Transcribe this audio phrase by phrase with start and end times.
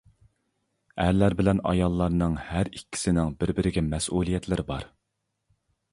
[1.03, 4.89] ئەرلەر بىلەن ئاياللارنىڭ ھەر ئىككىسىنىڭ بىر-بىرىگە مەسئۇلىيەتلىرى بار.